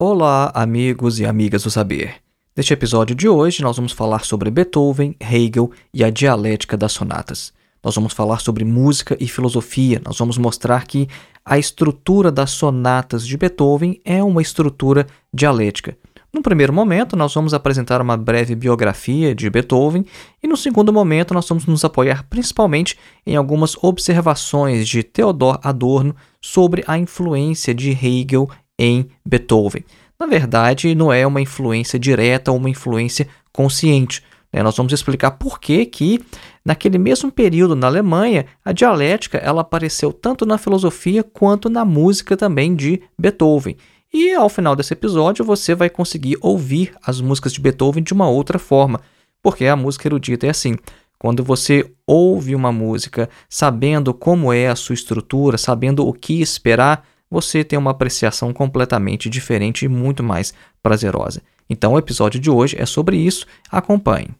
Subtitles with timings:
[0.00, 2.22] Olá, amigos e amigas do saber.
[2.56, 7.52] Neste episódio de hoje, nós vamos falar sobre Beethoven, Hegel e a dialética das sonatas.
[7.82, 10.00] Nós vamos falar sobre música e filosofia.
[10.06, 11.08] Nós vamos mostrar que
[11.44, 15.04] a estrutura das sonatas de Beethoven é uma estrutura
[15.34, 15.98] dialética.
[16.32, 20.04] No primeiro momento, nós vamos apresentar uma breve biografia de Beethoven,
[20.40, 22.96] e no segundo momento, nós vamos nos apoiar principalmente
[23.26, 28.48] em algumas observações de Theodor Adorno sobre a influência de Hegel
[28.78, 29.84] em Beethoven.
[30.18, 34.22] Na verdade, não é uma influência direta ou uma influência consciente.
[34.52, 34.62] Né?
[34.62, 36.20] Nós vamos explicar por que, que,
[36.64, 42.36] naquele mesmo período na Alemanha, a dialética ela apareceu tanto na filosofia quanto na música
[42.36, 43.76] também de Beethoven.
[44.12, 48.28] E ao final desse episódio você vai conseguir ouvir as músicas de Beethoven de uma
[48.28, 49.00] outra forma,
[49.42, 50.76] porque a música erudita é assim.
[51.18, 57.04] Quando você ouve uma música sabendo como é a sua estrutura, sabendo o que esperar,
[57.30, 61.42] você tem uma apreciação completamente diferente e muito mais prazerosa.
[61.68, 63.46] Então, o episódio de hoje é sobre isso.
[63.70, 64.30] Acompanhe.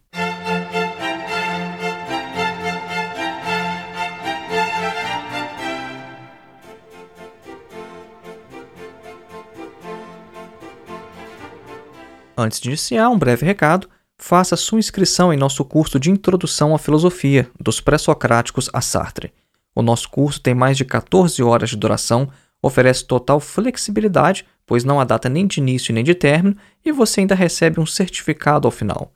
[12.40, 13.88] Antes de iniciar, um breve recado.
[14.16, 19.32] Faça sua inscrição em nosso curso de Introdução à Filosofia, dos Pré-Socráticos a Sartre.
[19.74, 22.28] O nosso curso tem mais de 14 horas de duração,
[22.62, 27.20] oferece total flexibilidade, pois não há data nem de início nem de término, e você
[27.20, 29.12] ainda recebe um certificado ao final.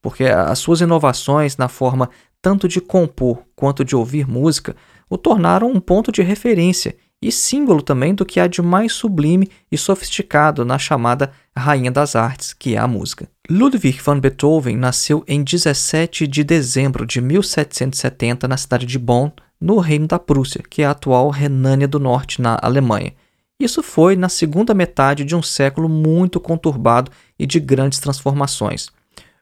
[0.00, 2.10] porque as suas inovações na forma
[2.40, 4.76] tanto de compor quanto de ouvir música
[5.10, 9.50] o tornaram um ponto de referência e símbolo também do que há de mais sublime
[9.70, 13.28] e sofisticado na chamada Rainha das Artes, que é a música.
[13.50, 19.78] Ludwig van Beethoven nasceu em 17 de dezembro de 1770 na cidade de Bonn, no
[19.78, 23.14] Reino da Prússia, que é a atual Renânia do Norte, na Alemanha.
[23.60, 28.88] Isso foi na segunda metade de um século muito conturbado e de grandes transformações.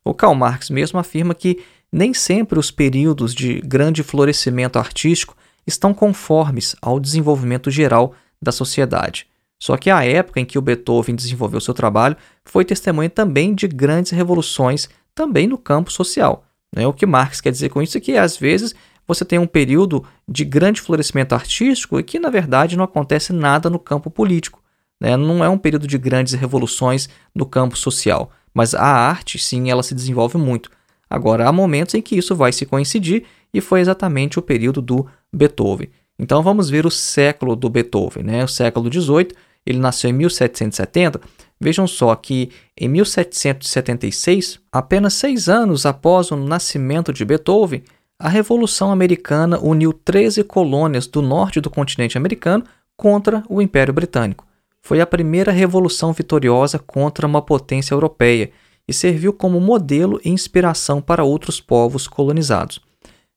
[0.05, 1.63] O Karl Marx mesmo afirma que
[1.93, 9.27] nem sempre os períodos de grande florescimento artístico estão conformes ao desenvolvimento geral da sociedade.
[9.59, 13.67] Só que a época em que o Beethoven desenvolveu seu trabalho foi testemunha também de
[13.67, 16.45] grandes revoluções também no campo social.
[16.75, 16.87] Né?
[16.87, 18.75] O que Marx quer dizer com isso é que às vezes
[19.07, 23.71] você tem um período de grande florescimento artístico e que na verdade não acontece nada
[23.71, 24.63] no campo político.
[25.01, 25.17] Né?
[25.17, 28.31] Não é um período de grandes revoluções no campo social.
[28.53, 30.71] Mas a arte, sim, ela se desenvolve muito.
[31.09, 35.07] Agora, há momentos em que isso vai se coincidir e foi exatamente o período do
[35.33, 35.91] Beethoven.
[36.19, 38.45] Então vamos ver o século do Beethoven, né?
[38.45, 39.29] O século XVIII,
[39.65, 41.21] ele nasceu em 1770.
[41.61, 47.83] Vejam só que em 1776, apenas seis anos após o nascimento de Beethoven,
[48.19, 52.65] a Revolução Americana uniu 13 colônias do norte do continente americano
[52.97, 54.47] contra o Império Britânico
[54.87, 58.53] foi a primeira revolução vitoriosa contra uma potência europeia
[58.87, 62.81] e serviu como modelo e inspiração para outros povos colonizados.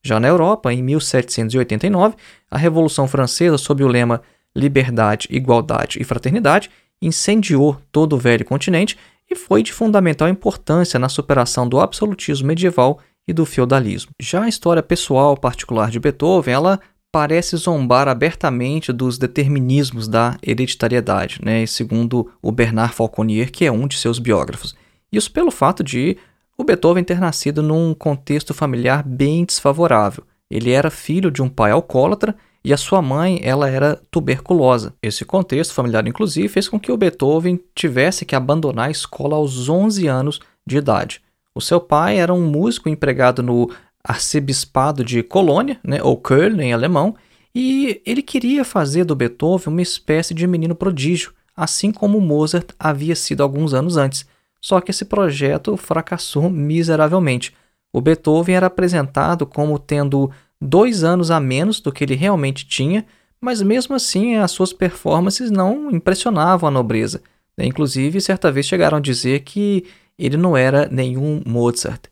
[0.04, 2.16] Já na Europa, em 1789,
[2.52, 4.22] a Revolução Francesa, sob o lema
[4.56, 6.70] liberdade, igualdade e fraternidade,
[7.02, 8.96] incendiou todo o velho continente
[9.28, 13.00] e foi de fundamental importância na superação do absolutismo medieval
[13.30, 14.12] e do feudalismo.
[14.20, 16.80] Já a história pessoal particular de Beethoven, ela
[17.12, 23.88] parece zombar abertamente dos determinismos da hereditariedade, né, segundo o Bernard Falconier, que é um
[23.88, 24.76] de seus biógrafos.
[25.12, 26.18] Isso pelo fato de
[26.58, 30.24] o Beethoven ter nascido num contexto familiar bem desfavorável.
[30.50, 34.96] Ele era filho de um pai alcoólatra e a sua mãe ela era tuberculosa.
[35.04, 39.70] Esse contexto familiar, inclusive, fez com que o Beethoven tivesse que abandonar a escola aos
[39.70, 41.22] 11 anos de idade.
[41.60, 43.70] O seu pai era um músico empregado no
[44.02, 47.18] arcebispado de Colônia, né, ou Köln em alemão,
[47.54, 53.14] e ele queria fazer do Beethoven uma espécie de menino prodígio, assim como Mozart havia
[53.14, 54.26] sido alguns anos antes.
[54.62, 57.54] Só que esse projeto fracassou miseravelmente.
[57.92, 60.32] O Beethoven era apresentado como tendo
[60.62, 63.06] dois anos a menos do que ele realmente tinha,
[63.42, 67.22] mas mesmo assim as suas performances não impressionavam a nobreza.
[67.58, 69.84] Inclusive, certa vez chegaram a dizer que
[70.20, 72.06] ele não era nenhum Mozart.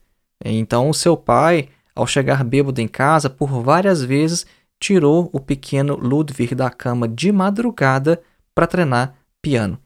[0.44, 4.46] Então, seu pai, ao chegar bêbado em casa, por várias vezes
[4.80, 8.22] tirou o pequeno Ludwig da cama de madrugada
[8.54, 9.78] para treinar piano.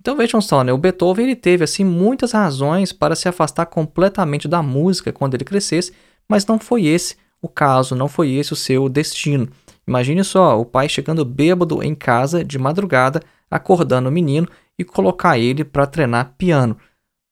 [0.00, 0.72] Então vejam só, né?
[0.72, 5.44] o Beethoven ele teve assim muitas razões para se afastar completamente da música quando ele
[5.44, 5.92] crescesse,
[6.28, 9.48] mas não foi esse o caso, não foi esse o seu destino.
[9.86, 14.48] Imagine só, o pai chegando bêbado em casa de madrugada, acordando o menino
[14.78, 16.76] e colocar ele para treinar piano.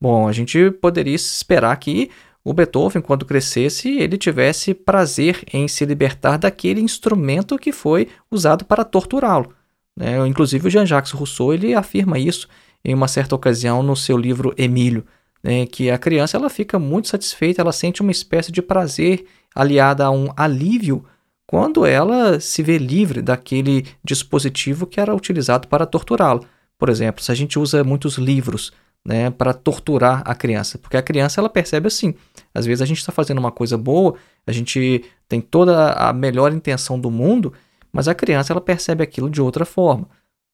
[0.01, 2.11] Bom, a gente poderia esperar que
[2.45, 8.65] o Beethoven, quando crescesse, ele tivesse prazer em se libertar daquele instrumento que foi usado
[8.65, 9.53] para torturá-lo.
[9.97, 10.27] Né?
[10.27, 12.49] Inclusive o Jean-Jacques Rousseau ele afirma isso
[12.85, 15.05] em uma certa ocasião no seu livro Emílio,
[15.43, 15.67] né?
[15.67, 20.11] que a criança ela fica muito satisfeita, ela sente uma espécie de prazer aliada a
[20.11, 21.05] um alívio
[21.45, 26.47] quando ela se vê livre daquele dispositivo que era utilizado para torturá-lo.
[26.79, 28.73] Por exemplo, se a gente usa muitos livros
[29.09, 32.15] né, para torturar a criança, porque a criança ela percebe assim.
[32.53, 34.17] Às vezes a gente está fazendo uma coisa boa,
[34.47, 37.55] a gente tem toda a melhor intenção do mundo,
[37.91, 40.07] mas a criança ela percebe aquilo de outra forma.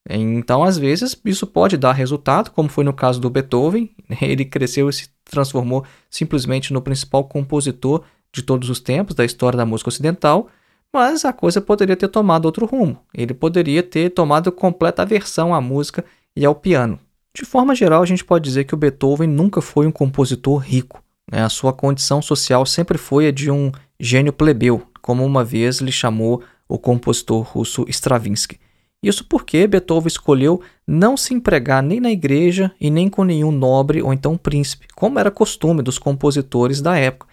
[0.09, 3.91] Então, às vezes, isso pode dar resultado, como foi no caso do Beethoven.
[4.23, 9.57] Ele cresceu e se transformou simplesmente no principal compositor de todos os tempos da história
[9.57, 10.49] da música ocidental,
[10.93, 13.01] mas a coisa poderia ter tomado outro rumo.
[13.13, 16.05] Ele poderia ter tomado completa aversão à música
[16.37, 17.01] e ao piano.
[17.37, 21.03] De forma geral, a gente pode dizer que o Beethoven nunca foi um compositor rico.
[21.31, 21.43] Né?
[21.43, 25.91] A sua condição social sempre foi a de um gênio plebeu, como uma vez lhe
[25.91, 28.61] chamou o compositor russo Stravinsky.
[29.03, 34.01] Isso porque Beethoven escolheu não se empregar nem na igreja e nem com nenhum nobre
[34.01, 37.27] ou então príncipe, como era costume dos compositores da época.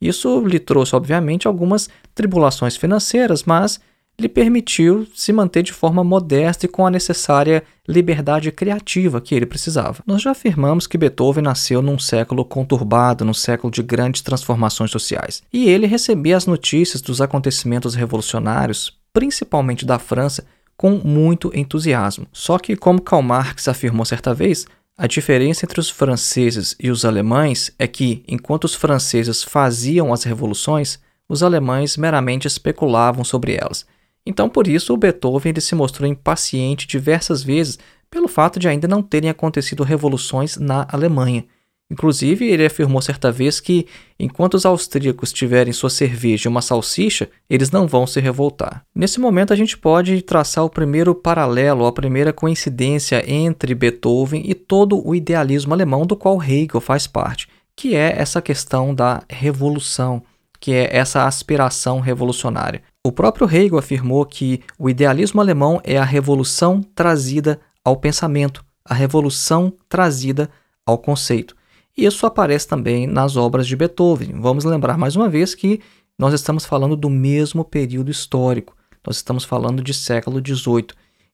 [0.00, 3.78] Isso lhe trouxe, obviamente, algumas tribulações financeiras, mas
[4.22, 9.44] lhe permitiu se manter de forma modesta e com a necessária liberdade criativa que ele
[9.44, 10.02] precisava.
[10.06, 15.42] Nós já afirmamos que Beethoven nasceu num século conturbado, num século de grandes transformações sociais,
[15.52, 20.46] e ele recebia as notícias dos acontecimentos revolucionários, principalmente da França,
[20.76, 22.26] com muito entusiasmo.
[22.32, 24.66] Só que, como Karl Marx afirmou certa vez,
[24.96, 30.22] a diferença entre os franceses e os alemães é que, enquanto os franceses faziam as
[30.22, 30.98] revoluções,
[31.28, 33.86] os alemães meramente especulavam sobre elas.
[34.26, 37.78] Então, por isso, o Beethoven ele se mostrou impaciente diversas vezes
[38.10, 41.44] pelo fato de ainda não terem acontecido revoluções na Alemanha.
[41.90, 43.86] Inclusive, ele afirmou certa vez que,
[44.18, 48.82] enquanto os austríacos tiverem sua cerveja e uma salsicha, eles não vão se revoltar.
[48.94, 54.54] Nesse momento, a gente pode traçar o primeiro paralelo, a primeira coincidência entre Beethoven e
[54.54, 60.22] todo o idealismo alemão do qual Hegel faz parte, que é essa questão da revolução,
[60.58, 62.82] que é essa aspiração revolucionária.
[63.04, 68.94] O próprio Hegel afirmou que o idealismo alemão é a revolução trazida ao pensamento, a
[68.94, 70.48] revolução trazida
[70.86, 71.56] ao conceito.
[71.98, 74.40] E isso aparece também nas obras de Beethoven.
[74.40, 75.80] Vamos lembrar mais uma vez que
[76.16, 78.76] nós estamos falando do mesmo período histórico.
[79.04, 80.86] Nós estamos falando de século XVIII.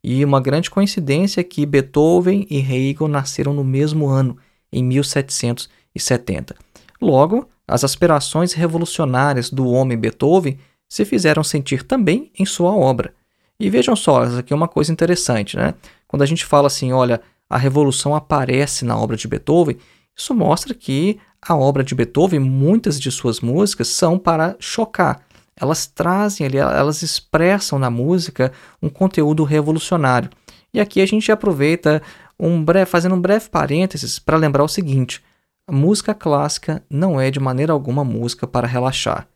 [0.03, 4.39] E uma grande coincidência é que Beethoven e Hegel nasceram no mesmo ano,
[4.73, 6.57] em 1770.
[6.99, 10.57] Logo, as aspirações revolucionárias do homem Beethoven
[10.89, 13.13] se fizeram sentir também em sua obra.
[13.61, 15.75] E vejam só, isso aqui é uma coisa interessante, né?
[16.07, 19.77] Quando a gente fala assim, olha, a revolução aparece na obra de Beethoven,
[20.17, 25.23] isso mostra que a obra de Beethoven, muitas de suas músicas são para chocar.
[25.61, 30.31] Elas trazem ali, elas expressam na música um conteúdo revolucionário.
[30.73, 32.03] E aqui a gente aproveita
[32.39, 35.23] um breve, fazendo um breve parênteses para lembrar o seguinte:
[35.67, 39.27] a música clássica não é de maneira alguma música para relaxar.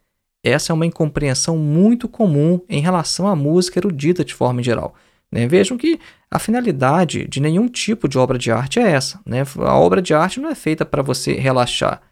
[0.42, 4.94] Essa é uma incompreensão muito comum em relação à música erudita de forma geral.
[5.30, 5.46] Né?
[5.46, 9.20] Vejam que a finalidade de nenhum tipo de obra de arte é essa.
[9.24, 9.42] Né?
[9.58, 12.02] A obra de arte não é feita para você relaxar.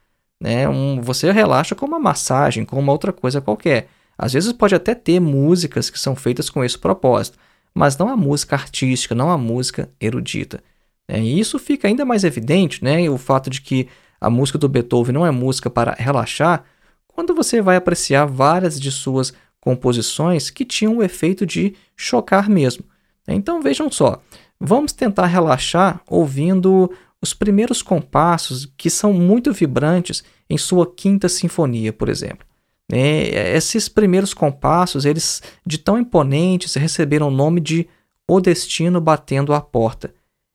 [0.40, 0.68] Né?
[0.68, 3.88] Um, você relaxa com uma massagem, com uma outra coisa qualquer.
[4.16, 7.38] Às vezes pode até ter músicas que são feitas com esse propósito,
[7.74, 10.62] mas não a música artística, não a música erudita.
[11.08, 11.20] Né?
[11.20, 13.08] E isso fica ainda mais evidente, né?
[13.10, 13.88] o fato de que
[14.20, 16.64] a música do Beethoven não é música para relaxar,
[17.12, 22.84] quando você vai apreciar várias de suas composições que tinham o efeito de chocar mesmo.
[23.28, 24.20] Então vejam só,
[24.58, 26.90] vamos tentar relaxar ouvindo
[27.22, 32.46] os primeiros compassos que são muito vibrantes em sua quinta sinfonia, por exemplo.
[32.90, 37.86] É, esses primeiros compassos, eles de tão imponentes, receberam o nome de
[38.26, 40.12] O Destino Batendo à Porta.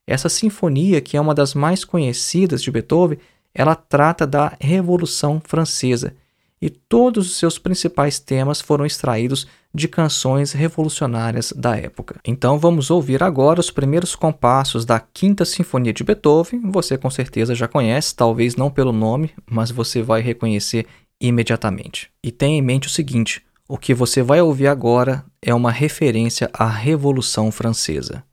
[0.07, 3.19] Essa sinfonia, que é uma das mais conhecidas de Beethoven,
[3.53, 6.13] ela trata da Revolução Francesa
[6.61, 12.19] e todos os seus principais temas foram extraídos de canções revolucionárias da época.
[12.25, 16.61] Então vamos ouvir agora os primeiros compassos da Quinta Sinfonia de Beethoven.
[16.71, 20.85] Você com certeza já conhece, talvez não pelo nome, mas você vai reconhecer
[21.19, 22.09] imediatamente.
[22.23, 26.49] E tenha em mente o seguinte: o que você vai ouvir agora é uma referência
[26.53, 28.23] à Revolução Francesa.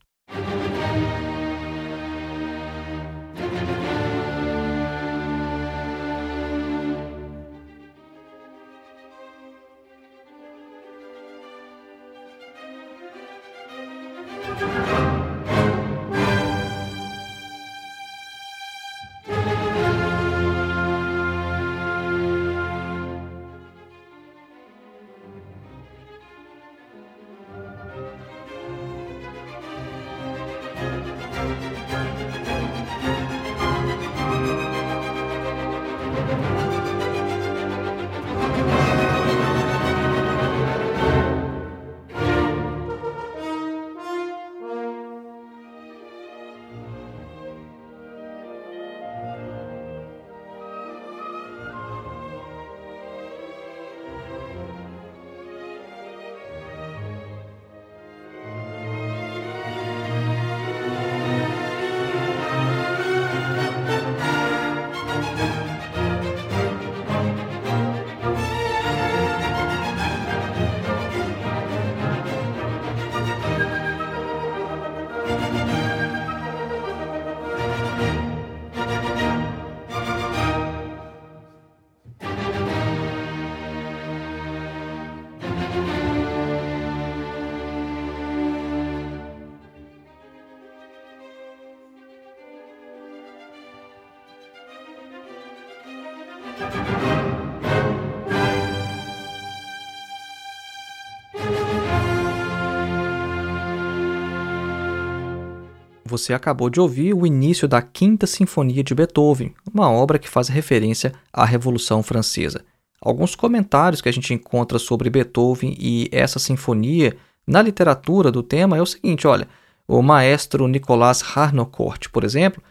[106.13, 110.47] Você acabou de ouvir o início da Quinta Sinfonia de Beethoven, uma obra que faz
[110.47, 112.67] referência à Revolução Francesa.
[113.01, 117.17] Alguns comentários que a gente encontra sobre Beethoven e essa sinfonia
[117.47, 119.49] na literatura do tema é o seguinte: olha,
[119.89, 122.63] o maestro Nicolas Harnoncourt, por exemplo,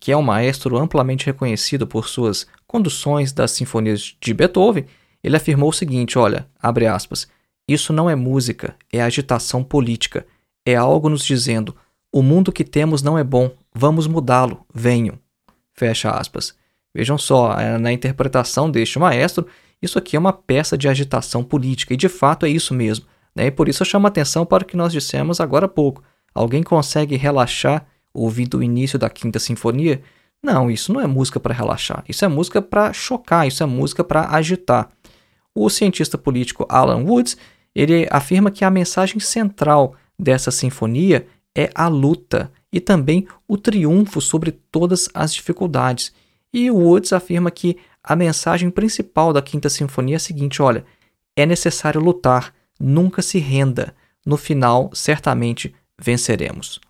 [0.00, 4.86] que é um maestro amplamente reconhecido por suas conduções das sinfonias de Beethoven,
[5.22, 7.28] ele afirmou o seguinte: olha, abre aspas,
[7.68, 10.26] isso não é música, é agitação política,
[10.66, 11.76] é algo nos dizendo
[12.12, 15.18] o mundo que temos não é bom, vamos mudá-lo, venham.
[15.74, 16.54] Fecha aspas.
[16.94, 19.46] Vejam só, é, na interpretação deste maestro,
[19.80, 23.06] isso aqui é uma peça de agitação política, e de fato é isso mesmo.
[23.34, 23.46] Né?
[23.46, 26.02] E por isso eu chamo atenção para o que nós dissemos agora há pouco.
[26.34, 30.02] Alguém consegue relaxar ouvindo o início da Quinta Sinfonia?
[30.42, 32.04] Não, isso não é música para relaxar.
[32.08, 34.90] Isso é música para chocar, isso é música para agitar.
[35.54, 37.36] O cientista político Alan Woods
[37.74, 41.26] ele afirma que a mensagem central dessa sinfonia
[41.58, 46.12] é a luta e também o triunfo sobre todas as dificuldades.
[46.52, 50.84] E Woods afirma que a mensagem principal da Quinta Sinfonia é a seguinte: olha,
[51.36, 53.92] é necessário lutar, nunca se renda,
[54.24, 56.80] no final certamente venceremos.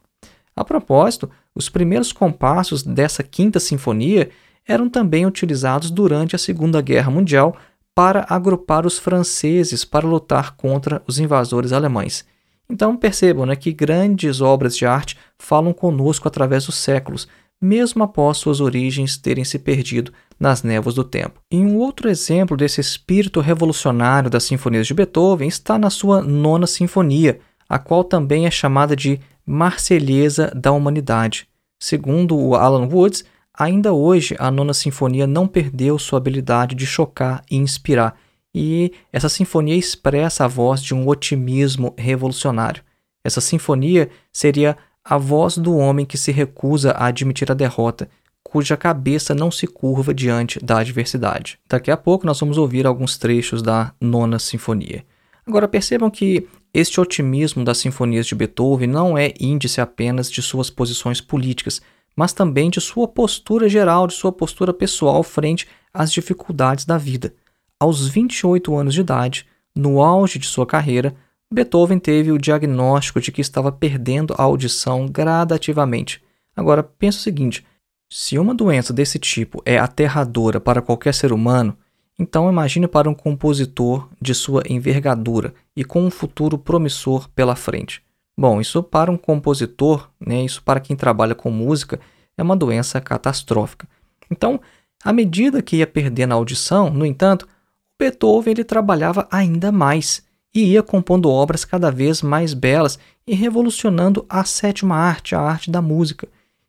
[0.54, 4.28] A propósito, os primeiros compassos dessa Quinta Sinfonia
[4.66, 7.56] eram também utilizados durante a Segunda Guerra Mundial
[7.94, 12.24] para agrupar os franceses para lutar contra os invasores alemães.
[12.70, 17.26] Então percebam né, que grandes obras de arte falam conosco através dos séculos,
[17.60, 21.40] mesmo após suas origens terem se perdido nas névoas do tempo.
[21.50, 26.66] E um outro exemplo desse espírito revolucionário das sinfonias de Beethoven está na sua nona
[26.66, 31.48] sinfonia, a qual também é chamada de Marselhesa da Humanidade.
[31.80, 37.42] Segundo o Alan Woods, ainda hoje a nona sinfonia não perdeu sua habilidade de chocar
[37.50, 38.16] e inspirar,
[38.60, 42.82] e essa sinfonia expressa a voz de um otimismo revolucionário.
[43.22, 48.10] Essa sinfonia seria a voz do homem que se recusa a admitir a derrota,
[48.42, 51.56] cuja cabeça não se curva diante da adversidade.
[51.68, 55.04] Daqui a pouco nós vamos ouvir alguns trechos da Nona Sinfonia.
[55.46, 60.68] Agora percebam que este otimismo das sinfonias de Beethoven não é índice apenas de suas
[60.68, 61.80] posições políticas,
[62.16, 67.32] mas também de sua postura geral, de sua postura pessoal frente às dificuldades da vida.
[67.80, 71.14] Aos 28 anos de idade, no auge de sua carreira,
[71.52, 76.22] Beethoven teve o diagnóstico de que estava perdendo a audição gradativamente.
[76.56, 77.64] Agora, pensa o seguinte:
[78.10, 81.76] se uma doença desse tipo é aterradora para qualquer ser humano,
[82.18, 88.02] então imagine para um compositor de sua envergadura e com um futuro promissor pela frente.
[88.36, 92.00] Bom, isso para um compositor, né, isso para quem trabalha com música,
[92.36, 93.88] é uma doença catastrófica.
[94.30, 94.60] Então,
[95.04, 97.48] à medida que ia perdendo a audição, no entanto,
[97.98, 100.22] Beethoven ele trabalhava ainda mais
[100.54, 105.70] e ia compondo obras cada vez mais belas e revolucionando a sétima arte, a arte
[105.70, 106.28] da música.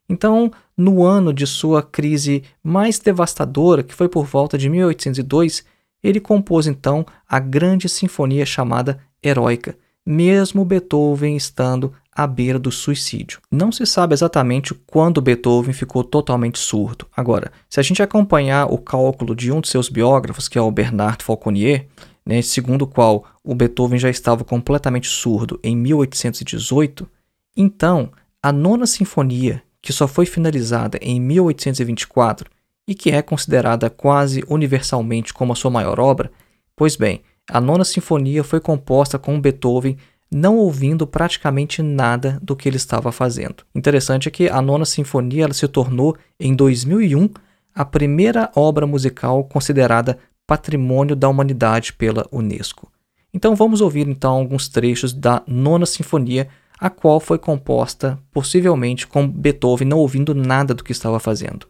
[0.09, 5.63] Então, no ano de sua crise mais devastadora, que foi por volta de 1802,
[6.03, 9.77] ele compôs então a grande sinfonia chamada Heróica,
[10.09, 13.39] mesmo Beethoven estando à beira do suicídio.
[13.51, 17.05] Não se sabe exatamente quando Beethoven ficou totalmente surdo.
[17.15, 20.71] Agora, se a gente acompanhar o cálculo de um de seus biógrafos, que é o
[20.71, 21.85] Bernard Falconier,
[22.25, 27.07] né, segundo o qual o Beethoven já estava completamente surdo em 1818,
[27.55, 28.11] então
[28.41, 32.49] a nona sinfonia, que só foi finalizada em 1824
[32.87, 36.31] e que é considerada quase universalmente como a sua maior obra,
[36.75, 39.97] pois bem, a nona sinfonia foi composta com Beethoven
[40.31, 43.63] não ouvindo praticamente nada do que ele estava fazendo.
[43.73, 47.29] Interessante é que a nona sinfonia ela se tornou em 2001
[47.73, 52.91] a primeira obra musical considerada Patrimônio da Humanidade pela Unesco.
[53.33, 56.47] Então vamos ouvir então alguns trechos da Nona Sinfonia,
[56.79, 61.67] a qual foi composta possivelmente com Beethoven não ouvindo nada do que estava fazendo.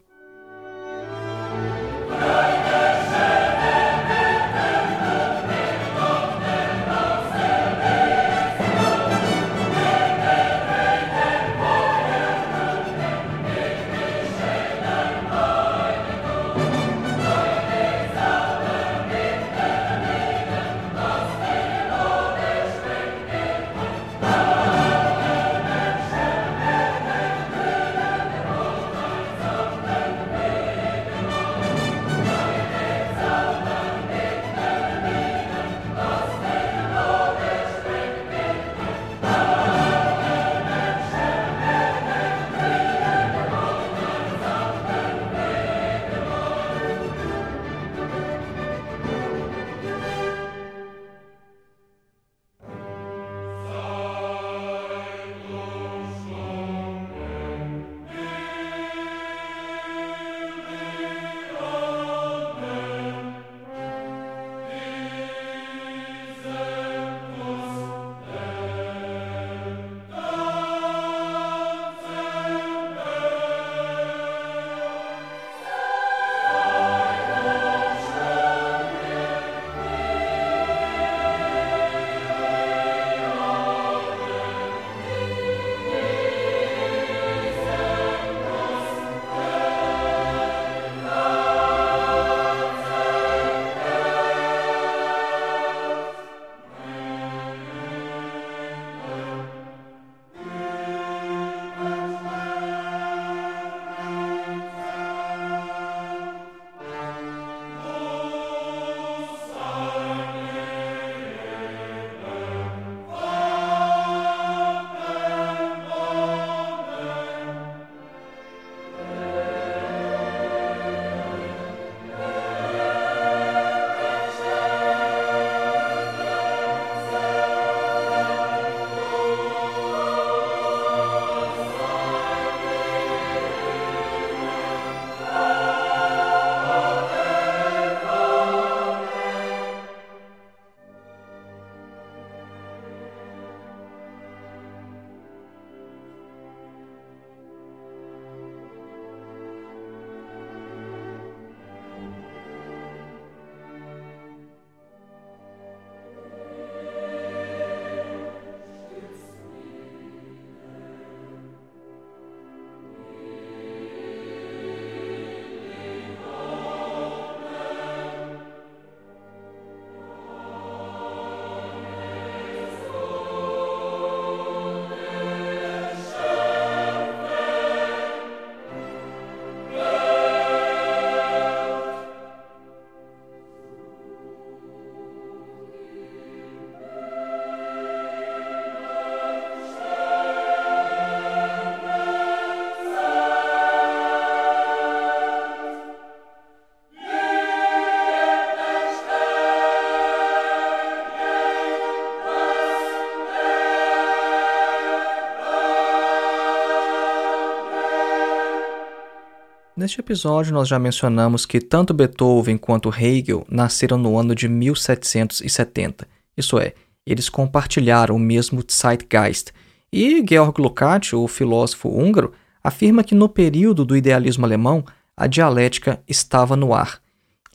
[209.79, 216.05] Neste episódio, nós já mencionamos que tanto Beethoven quanto Hegel nasceram no ano de 1770,
[216.35, 216.73] isso é,
[217.07, 219.53] eles compartilharam o mesmo Zeitgeist.
[219.89, 224.83] E Georg Lukács, o filósofo húngaro, afirma que no período do idealismo alemão,
[225.15, 226.99] a dialética estava no ar.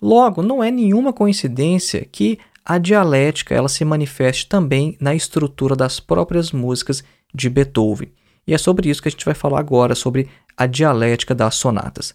[0.00, 6.00] Logo, não é nenhuma coincidência que a dialética ela se manifeste também na estrutura das
[6.00, 8.10] próprias músicas de Beethoven.
[8.46, 12.14] E é sobre isso que a gente vai falar agora, sobre a dialética das sonatas.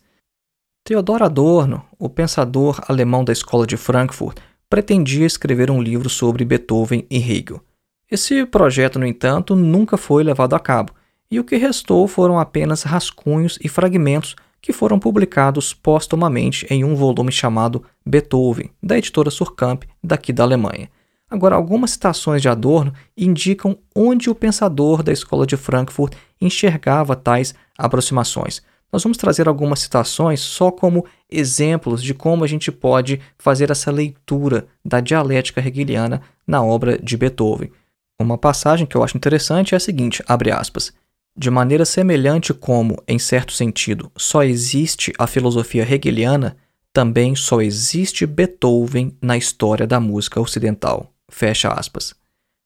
[0.84, 7.06] Theodor Adorno, o pensador alemão da escola de Frankfurt, pretendia escrever um livro sobre Beethoven
[7.10, 7.62] e Hegel.
[8.10, 10.93] Esse projeto, no entanto, nunca foi levado a cabo,
[11.30, 16.95] e o que restou foram apenas rascunhos e fragmentos que foram publicados póstumamente em um
[16.95, 20.89] volume chamado Beethoven, da editora Surkamp, daqui da Alemanha.
[21.29, 27.53] Agora, algumas citações de Adorno indicam onde o pensador da escola de Frankfurt enxergava tais
[27.77, 28.63] aproximações.
[28.91, 33.91] Nós vamos trazer algumas citações só como exemplos de como a gente pode fazer essa
[33.91, 37.71] leitura da dialética hegeliana na obra de Beethoven.
[38.19, 40.91] Uma passagem que eu acho interessante é a seguinte, abre aspas:
[41.37, 46.57] De maneira semelhante como, em certo sentido, só existe a filosofia hegeliana,
[46.91, 51.13] também só existe Beethoven na história da música ocidental.
[51.29, 52.13] Fecha aspas.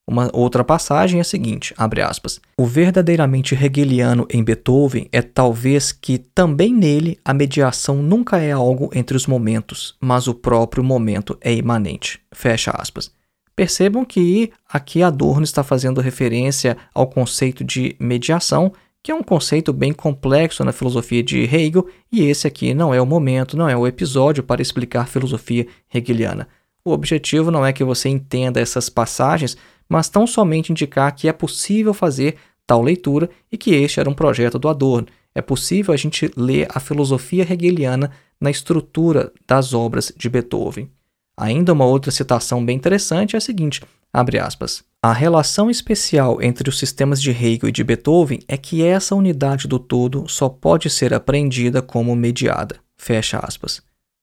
[0.05, 2.41] Uma outra passagem é a seguinte, abre aspas.
[2.57, 8.89] O verdadeiramente hegeliano em Beethoven é talvez que também nele a mediação nunca é algo
[8.93, 12.19] entre os momentos, mas o próprio momento é imanente.
[12.33, 13.11] Fecha aspas.
[13.55, 19.71] Percebam que aqui Adorno está fazendo referência ao conceito de mediação, que é um conceito
[19.71, 23.77] bem complexo na filosofia de Hegel, e esse aqui não é o momento, não é
[23.77, 26.47] o episódio para explicar filosofia hegeliana.
[26.85, 29.55] O objetivo não é que você entenda essas passagens,
[29.87, 32.35] mas tão somente indicar que é possível fazer
[32.67, 35.07] tal leitura e que este era um projeto do Adorno.
[35.33, 40.89] É possível a gente ler a filosofia hegeliana na estrutura das obras de Beethoven.
[41.37, 46.69] Ainda uma outra citação bem interessante é a seguinte, abre aspas, a relação especial entre
[46.69, 50.89] os sistemas de Hegel e de Beethoven é que essa unidade do todo só pode
[50.89, 53.81] ser apreendida como mediada, fecha aspas.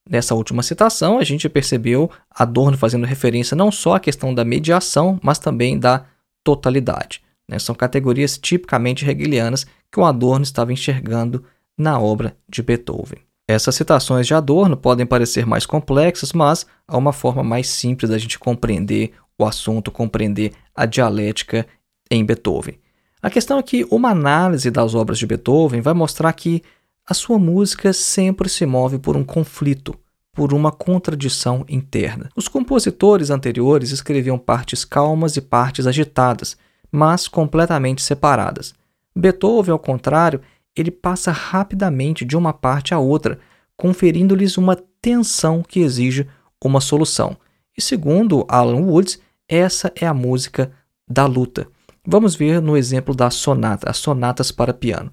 [0.09, 5.19] Nessa última citação, a gente percebeu Adorno fazendo referência não só à questão da mediação,
[5.21, 6.05] mas também da
[6.43, 7.21] totalidade.
[7.47, 7.59] Né?
[7.59, 11.43] São categorias tipicamente hegelianas que o Adorno estava enxergando
[11.77, 13.19] na obra de Beethoven.
[13.47, 18.17] Essas citações de Adorno podem parecer mais complexas, mas há uma forma mais simples da
[18.17, 21.67] gente compreender o assunto, compreender a dialética
[22.09, 22.79] em Beethoven.
[23.21, 26.63] A questão é que uma análise das obras de Beethoven vai mostrar que
[27.07, 29.97] a sua música sempre se move por um conflito,
[30.33, 32.29] por uma contradição interna.
[32.35, 36.57] Os compositores anteriores escreviam partes calmas e partes agitadas,
[36.91, 38.73] mas completamente separadas.
[39.15, 40.41] Beethoven, ao contrário,
[40.75, 43.39] ele passa rapidamente de uma parte à outra,
[43.75, 46.27] conferindo-lhes uma tensão que exige
[46.63, 47.35] uma solução.
[47.77, 50.71] E segundo Alan Woods, essa é a música
[51.07, 51.67] da luta.
[52.05, 55.11] Vamos ver no exemplo da sonata, as sonatas para piano.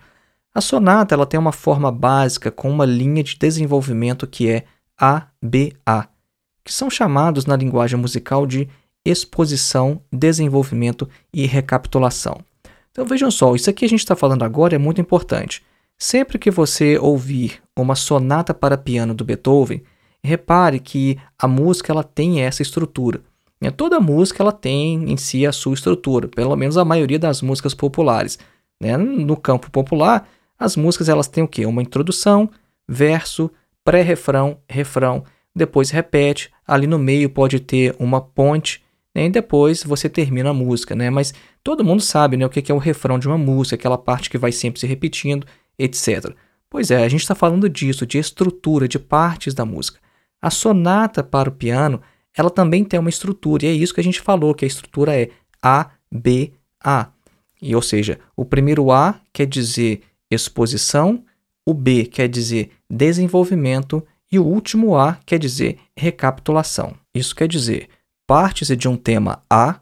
[0.54, 4.64] A sonata ela tem uma forma básica com uma linha de desenvolvimento que é
[4.96, 6.08] ABA,
[6.64, 8.68] que são chamados na linguagem musical de
[9.04, 12.40] exposição, desenvolvimento e recapitulação.
[12.90, 15.62] Então vejam só, isso aqui a gente está falando agora é muito importante.
[15.96, 19.82] Sempre que você ouvir uma sonata para piano do Beethoven,
[20.22, 23.20] repare que a música ela tem essa estrutura.
[23.76, 27.74] Toda música ela tem em si a sua estrutura, pelo menos a maioria das músicas
[27.74, 28.38] populares.
[28.80, 28.96] Né?
[28.96, 31.64] No campo popular, as músicas elas têm o quê?
[31.64, 32.50] Uma introdução,
[32.86, 33.50] verso,
[33.84, 38.82] pré-refrão, refrão, depois repete, ali no meio pode ter uma ponte,
[39.14, 39.26] né?
[39.26, 41.10] e depois você termina a música, né?
[41.10, 44.30] Mas todo mundo sabe, né, o que é o refrão de uma música, aquela parte
[44.30, 45.46] que vai sempre se repetindo,
[45.78, 46.34] etc.
[46.70, 49.98] Pois é, a gente está falando disso, de estrutura, de partes da música.
[50.40, 52.00] A sonata para o piano,
[52.36, 55.18] ela também tem uma estrutura, e é isso que a gente falou, que a estrutura
[55.18, 55.30] é
[55.62, 57.08] A, B, A.
[57.60, 61.24] E, ou seja, o primeiro A quer dizer exposição,
[61.66, 66.94] o B quer dizer desenvolvimento e o último A quer dizer recapitulação.
[67.14, 67.88] Isso quer dizer,
[68.26, 69.80] parte-se de um tema A,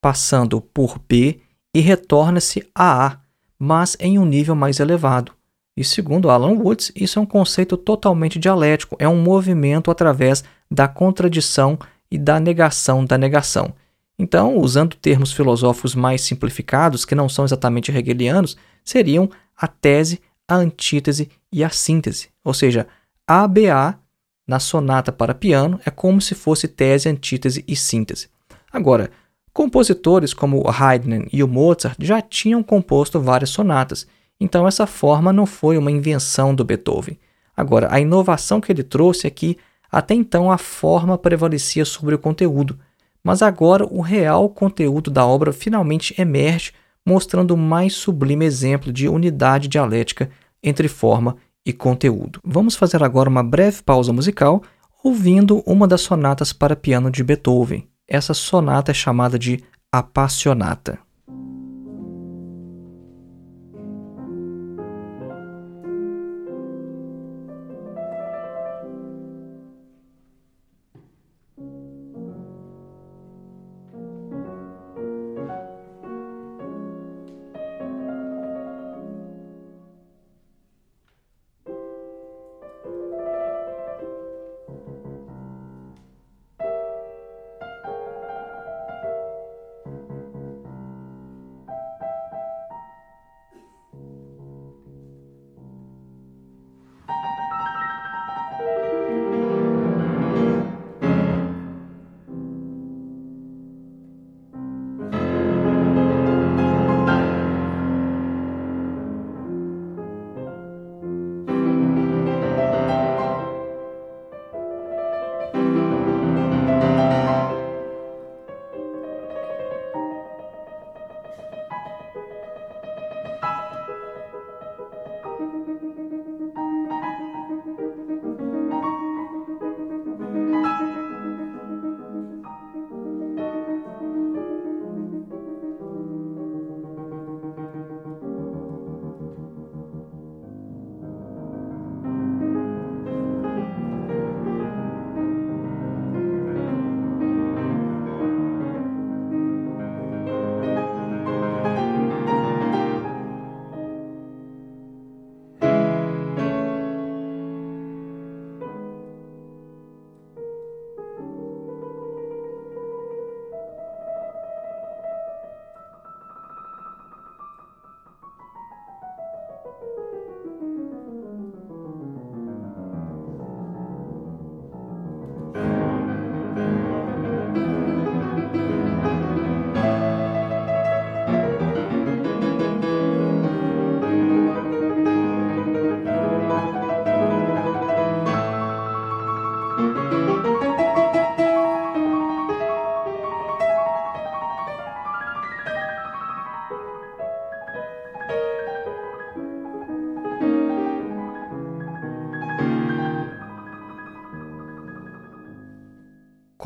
[0.00, 1.40] passando por B
[1.74, 3.18] e retorna-se a A,
[3.58, 5.32] mas em um nível mais elevado.
[5.76, 10.88] E segundo Alan Woods, isso é um conceito totalmente dialético, é um movimento através da
[10.88, 11.78] contradição
[12.10, 13.72] e da negação da negação.
[14.18, 19.30] Então, usando termos filosóficos mais simplificados, que não são exatamente hegelianos, seriam
[19.60, 22.28] a tese, a antítese e a síntese.
[22.44, 22.86] Ou seja,
[23.26, 23.98] ABA
[24.46, 28.28] na sonata para piano é como se fosse tese, antítese e síntese.
[28.72, 29.10] Agora,
[29.52, 34.06] compositores como Haydn e o Mozart já tinham composto várias sonatas,
[34.40, 37.18] então essa forma não foi uma invenção do Beethoven.
[37.56, 39.58] Agora, a inovação que ele trouxe é que
[39.90, 42.78] até então a forma prevalecia sobre o conteúdo,
[43.22, 46.72] mas agora o real conteúdo da obra finalmente emerge,
[47.06, 50.30] mostrando o mais sublime exemplo de unidade dialética
[50.62, 52.40] entre forma e conteúdo.
[52.44, 54.62] Vamos fazer agora uma breve pausa musical
[55.02, 57.88] ouvindo uma das sonatas para piano de Beethoven.
[58.06, 60.98] Essa sonata é chamada de Appassionata.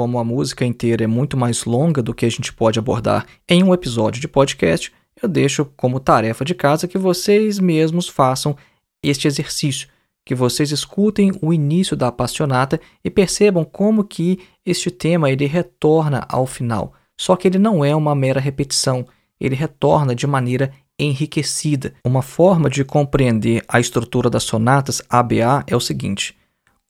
[0.02, 3.62] Como a música inteira é muito mais longa do que a gente pode abordar em
[3.62, 8.56] um episódio de podcast, eu deixo como tarefa de casa que vocês mesmos façam
[9.00, 9.86] este exercício,
[10.24, 16.26] que vocês escutem o início da apassionata e percebam como que este tema ele retorna
[16.28, 16.94] ao final.
[17.16, 19.06] Só que ele não é uma mera repetição,
[19.40, 21.94] ele retorna de maneira enriquecida.
[22.04, 26.36] Uma forma de compreender a estrutura das sonatas ABA é o seguinte: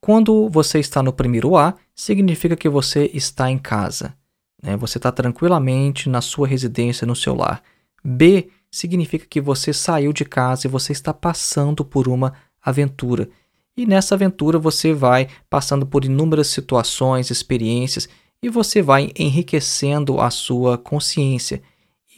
[0.03, 4.17] quando você está no primeiro A, significa que você está em casa.
[4.61, 4.77] Né?
[4.77, 7.62] Você está tranquilamente na sua residência, no seu lar.
[8.05, 13.31] B significa que você saiu de casa e você está passando por uma aventura.
[13.77, 18.09] E nessa aventura você vai passando por inúmeras situações, experiências
[18.43, 21.62] e você vai enriquecendo a sua consciência.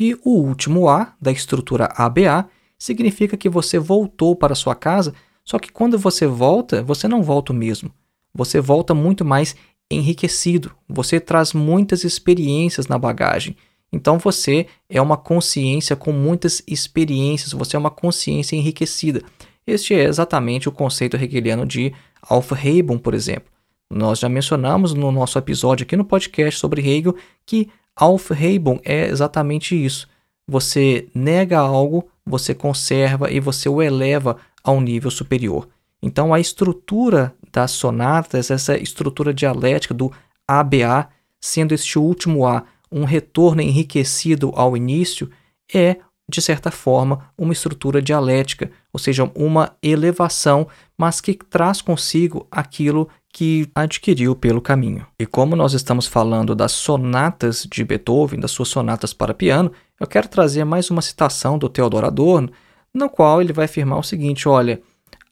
[0.00, 5.12] E o último A da estrutura ABA significa que você voltou para sua casa
[5.44, 7.90] só que quando você volta, você não volta o mesmo.
[8.34, 9.54] Você volta muito mais
[9.90, 10.72] enriquecido.
[10.88, 13.56] Você traz muitas experiências na bagagem.
[13.92, 19.22] Então você é uma consciência com muitas experiências, você é uma consciência enriquecida.
[19.66, 23.52] Este é exatamente o conceito hegeliano de Aufhebung, por exemplo.
[23.88, 27.14] Nós já mencionamos no nosso episódio aqui no podcast sobre Hegel
[27.46, 30.08] que Aufhebung é exatamente isso.
[30.48, 35.68] Você nega algo, você conserva e você o eleva a um nível superior.
[36.02, 40.10] Então, a estrutura das sonatas, essa estrutura dialética do
[40.48, 41.08] ABA,
[41.40, 45.28] sendo este último A um retorno enriquecido ao início,
[45.74, 45.96] é,
[46.28, 53.08] de certa forma, uma estrutura dialética, ou seja, uma elevação, mas que traz consigo aquilo
[53.32, 55.04] que adquiriu pelo caminho.
[55.18, 60.06] E como nós estamos falando das sonatas de Beethoven, das suas sonatas para piano, eu
[60.06, 62.52] quero trazer mais uma citação do Theodor Adorno,
[62.94, 64.80] no qual ele vai afirmar o seguinte: olha,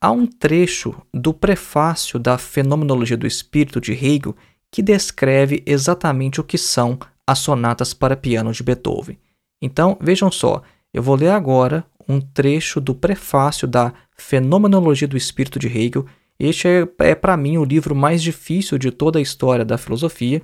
[0.01, 4.35] há um trecho do prefácio da Fenomenologia do Espírito de Hegel
[4.71, 9.19] que descreve exatamente o que são as sonatas para piano de Beethoven.
[9.61, 15.59] Então, vejam só, eu vou ler agora um trecho do prefácio da Fenomenologia do Espírito
[15.59, 16.07] de Hegel
[16.39, 20.43] Este é, é para mim o livro mais difícil de toda a história da filosofia,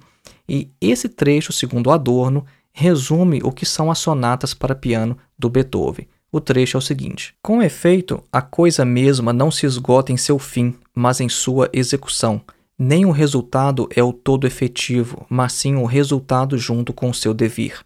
[0.49, 6.07] e esse trecho, segundo Adorno, resume o que são as sonatas para piano do Beethoven.
[6.31, 10.39] O trecho é o seguinte: Com efeito, a coisa mesma não se esgota em seu
[10.39, 12.43] fim, mas em sua execução.
[12.79, 17.35] Nem o resultado é o todo efetivo, mas sim o resultado junto com o seu
[17.35, 17.85] devir.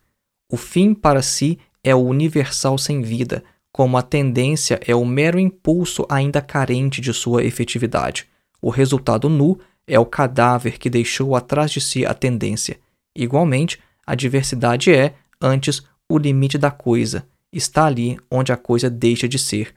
[0.51, 5.39] O fim para si é o universal sem vida, como a tendência é o mero
[5.39, 8.27] impulso ainda carente de sua efetividade.
[8.61, 12.79] O resultado nu é o cadáver que deixou atrás de si a tendência.
[13.17, 17.27] Igualmente, a diversidade é, antes, o limite da coisa.
[17.53, 19.75] Está ali onde a coisa deixa de ser,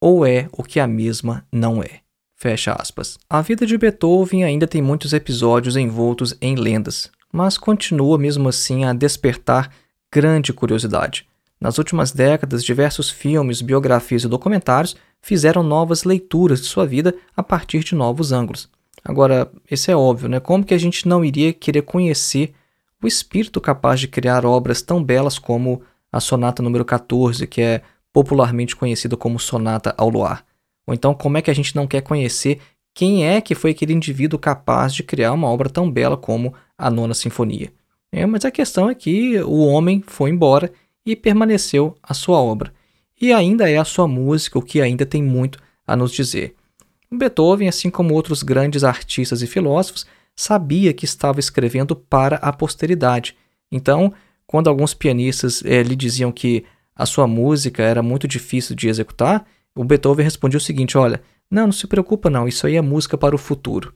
[0.00, 2.00] ou é o que a mesma não é.
[2.36, 3.18] Fecha aspas.
[3.30, 8.84] A vida de Beethoven ainda tem muitos episódios envoltos em lendas, mas continua mesmo assim
[8.84, 9.70] a despertar
[10.12, 11.26] grande curiosidade.
[11.58, 17.42] Nas últimas décadas, diversos filmes, biografias e documentários fizeram novas leituras de sua vida a
[17.42, 18.68] partir de novos ângulos.
[19.02, 20.40] Agora, isso é óbvio, né?
[20.40, 22.52] Como que a gente não iria querer conhecer
[23.02, 25.82] o espírito capaz de criar obras tão belas como
[26.14, 30.44] a Sonata número 14, que é popularmente conhecida como Sonata ao Luar?
[30.86, 32.60] Ou então, como é que a gente não quer conhecer
[32.94, 36.88] quem é que foi aquele indivíduo capaz de criar uma obra tão bela como a
[36.88, 37.72] Nona Sinfonia?
[38.12, 40.72] É, mas a questão é que o homem foi embora
[41.04, 42.72] e permaneceu a sua obra.
[43.20, 46.54] E ainda é a sua música o que ainda tem muito a nos dizer.
[47.10, 53.36] Beethoven, assim como outros grandes artistas e filósofos, sabia que estava escrevendo para a posteridade.
[53.72, 54.12] Então,
[54.46, 59.44] quando alguns pianistas eh, lhe diziam que a sua música era muito difícil de executar,
[59.74, 63.18] o Beethoven respondia o seguinte: olha, não, não se preocupa não, isso aí é música
[63.18, 63.94] para o futuro.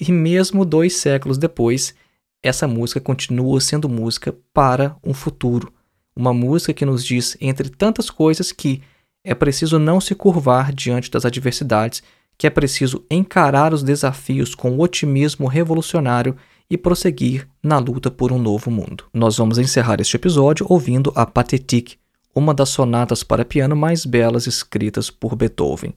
[0.00, 1.94] E mesmo dois séculos depois,
[2.42, 5.72] essa música continua sendo música para um futuro.
[6.14, 8.82] Uma música que nos diz, entre tantas coisas, que
[9.24, 12.02] é preciso não se curvar diante das adversidades,
[12.38, 16.36] que é preciso encarar os desafios com otimismo revolucionário
[16.70, 19.04] e prosseguir na luta por um novo mundo.
[19.12, 21.98] Nós vamos encerrar este episódio ouvindo a Pathétique,
[22.34, 25.94] uma das sonatas para piano mais belas escritas por Beethoven.